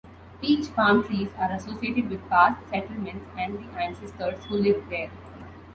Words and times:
Peach 0.41 0.73
palm 0.73 1.03
trees 1.03 1.27
are 1.37 1.51
associated 1.51 2.09
with 2.09 2.27
past 2.27 2.59
settlements 2.71 3.27
and 3.37 3.59
the 3.59 3.71
ancestors 3.79 4.43
who 4.45 4.55
live 4.55 4.83
there. 4.89 5.11